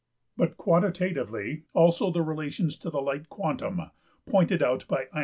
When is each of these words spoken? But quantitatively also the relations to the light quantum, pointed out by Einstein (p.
But 0.35 0.57
quantitatively 0.57 1.65
also 1.73 2.09
the 2.09 2.23
relations 2.23 2.75
to 2.77 2.89
the 2.89 2.99
light 3.03 3.29
quantum, 3.29 3.91
pointed 4.25 4.63
out 4.63 4.87
by 4.87 5.01
Einstein 5.01 5.19
(p. 5.19 5.19